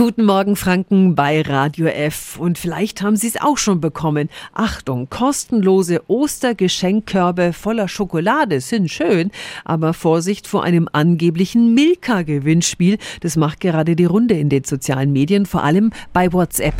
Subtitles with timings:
[0.00, 4.30] Guten Morgen Franken bei Radio F und vielleicht haben Sie es auch schon bekommen.
[4.54, 9.30] Achtung, kostenlose Ostergeschenkkörbe voller Schokolade sind schön,
[9.62, 12.96] aber Vorsicht vor einem angeblichen Milka-Gewinnspiel.
[13.20, 16.72] Das macht gerade die Runde in den sozialen Medien, vor allem bei WhatsApp.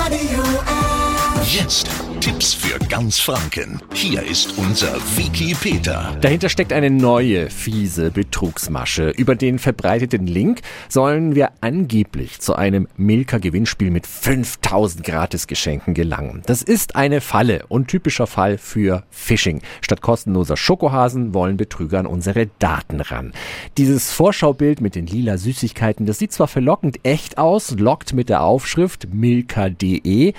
[0.00, 1.60] Radio F.
[1.60, 3.82] Jetzt Tipps für ganz Franken.
[3.94, 6.16] Hier ist unser Wiki Peter.
[6.20, 9.10] Dahinter steckt eine neue, fiese Betrugsmasche.
[9.10, 16.42] Über den verbreiteten Link sollen wir angeblich zu einem Milka-Gewinnspiel mit 5000 Gratisgeschenken gelangen.
[16.46, 19.60] Das ist eine Falle und typischer Fall für Phishing.
[19.80, 23.32] Statt kostenloser Schokohasen wollen Betrüger an unsere Daten ran.
[23.78, 28.44] Dieses Vorschaubild mit den lila Süßigkeiten, das sieht zwar verlockend echt aus, lockt mit der
[28.44, 30.34] Aufschrift milka.de.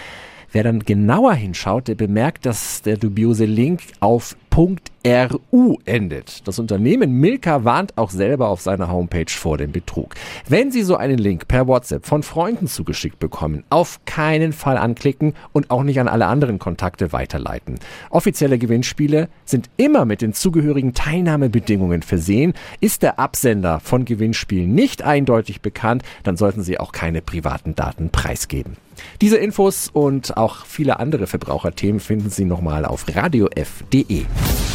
[0.53, 6.47] Wer dann genauer hinschaut, der bemerkt, dass der dubiose Link auf .ru endet.
[6.47, 10.13] Das Unternehmen Milka warnt auch selber auf seiner Homepage vor dem Betrug.
[10.47, 15.33] Wenn Sie so einen Link per WhatsApp von Freunden zugeschickt bekommen, auf keinen Fall anklicken
[15.53, 17.79] und auch nicht an alle anderen Kontakte weiterleiten.
[18.11, 22.53] Offizielle Gewinnspiele sind immer mit den zugehörigen Teilnahmebedingungen versehen.
[22.79, 28.11] Ist der Absender von Gewinnspielen nicht eindeutig bekannt, dann sollten Sie auch keine privaten Daten
[28.11, 28.77] preisgeben.
[29.21, 34.25] Diese Infos und auch viele andere Verbraucherthemen finden Sie nochmal auf radiof.de.